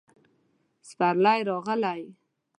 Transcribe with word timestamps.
پسرلی 0.85 1.41
راغلی 1.49 2.03